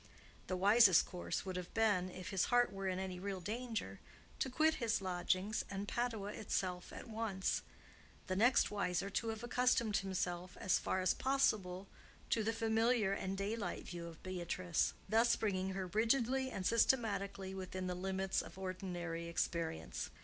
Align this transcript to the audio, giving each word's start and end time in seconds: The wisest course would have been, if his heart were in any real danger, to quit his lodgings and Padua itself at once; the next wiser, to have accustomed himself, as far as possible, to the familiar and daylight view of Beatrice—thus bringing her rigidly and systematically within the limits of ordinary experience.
The 0.47 0.57
wisest 0.57 1.05
course 1.05 1.45
would 1.45 1.55
have 1.57 1.71
been, 1.75 2.09
if 2.09 2.29
his 2.31 2.45
heart 2.45 2.73
were 2.73 2.87
in 2.87 2.97
any 2.97 3.19
real 3.19 3.39
danger, 3.39 3.99
to 4.39 4.49
quit 4.49 4.73
his 4.81 4.99
lodgings 4.99 5.63
and 5.69 5.87
Padua 5.87 6.33
itself 6.33 6.91
at 6.91 7.07
once; 7.07 7.61
the 8.25 8.35
next 8.35 8.71
wiser, 8.71 9.11
to 9.11 9.27
have 9.27 9.43
accustomed 9.43 9.97
himself, 9.97 10.57
as 10.59 10.79
far 10.79 11.01
as 11.01 11.13
possible, 11.13 11.87
to 12.31 12.43
the 12.43 12.51
familiar 12.51 13.13
and 13.13 13.37
daylight 13.37 13.85
view 13.87 14.07
of 14.07 14.23
Beatrice—thus 14.23 15.35
bringing 15.35 15.73
her 15.73 15.85
rigidly 15.85 16.49
and 16.49 16.65
systematically 16.65 17.53
within 17.53 17.85
the 17.85 17.93
limits 17.93 18.41
of 18.41 18.57
ordinary 18.57 19.27
experience. 19.27 20.09